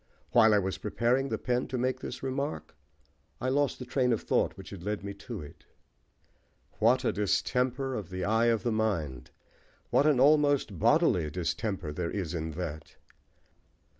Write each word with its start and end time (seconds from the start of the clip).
While 0.31 0.51
I 0.55 0.57
was 0.57 0.79
preparing 0.79 1.29
the 1.29 1.37
pen 1.37 1.67
to 1.67 1.77
make 1.77 1.99
this 1.99 2.23
remark, 2.23 2.73
I 3.39 3.49
lost 3.49 3.77
the 3.77 3.85
train 3.85 4.11
of 4.11 4.21
thought 4.23 4.57
which 4.57 4.71
had 4.71 4.81
led 4.81 5.03
me 5.03 5.13
to 5.13 5.43
it." 5.43 5.65
What 6.79 7.05
a 7.05 7.11
distemper 7.11 7.93
of 7.93 8.09
the 8.09 8.23
eye 8.25 8.47
of 8.47 8.63
the 8.63 8.71
mind! 8.71 9.29
What 9.91 10.07
an 10.07 10.19
almost 10.19 10.79
bodily 10.79 11.29
distemper 11.29 11.93
there 11.93 12.09
is 12.09 12.33
in 12.33 12.49
that! 12.53 12.95